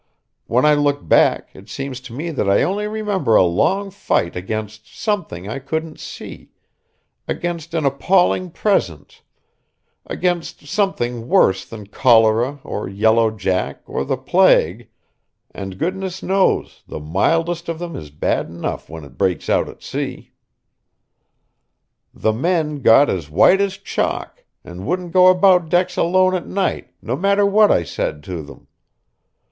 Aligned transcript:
When 0.47 0.65
I 0.65 0.73
look 0.73 1.07
back 1.07 1.51
it 1.55 1.69
seems 1.69 1.99
to 1.99 2.11
me 2.13 2.31
that 2.31 2.49
I 2.49 2.63
only 2.63 2.87
remember 2.87 3.35
a 3.35 3.43
long 3.43 3.91
fight 3.91 4.35
against 4.35 4.91
something 4.97 5.47
I 5.47 5.59
couldn't 5.59 5.99
see, 5.99 6.49
against 7.27 7.75
an 7.75 7.85
appalling 7.85 8.49
presence, 8.49 9.21
against 10.07 10.65
something 10.65 11.27
worse 11.27 11.65
than 11.65 11.85
cholera 11.85 12.61
or 12.63 12.89
Yellow 12.89 13.29
Jack 13.29 13.83
or 13.85 14.03
the 14.03 14.17
plague 14.17 14.89
and 15.51 15.77
goodness 15.77 16.23
knows 16.23 16.81
the 16.87 16.99
mildest 16.99 17.69
of 17.69 17.77
them 17.77 17.95
is 17.95 18.09
bad 18.09 18.47
enough 18.47 18.89
when 18.89 19.03
it 19.03 19.19
breaks 19.19 19.51
out 19.51 19.69
at 19.69 19.83
sea. 19.83 20.31
The 22.11 22.33
men 22.33 22.81
got 22.81 23.07
as 23.07 23.29
white 23.29 23.61
as 23.61 23.77
chalk, 23.77 24.43
and 24.63 24.87
wouldn't 24.87 25.11
go 25.11 25.27
about 25.27 25.69
decks 25.69 25.95
alone 25.95 26.33
at 26.33 26.47
night, 26.47 26.89
no 27.03 27.15
matter 27.15 27.45
what 27.45 27.69
I 27.71 27.83
said 27.83 28.23
to 28.23 28.41
them. 28.41 28.65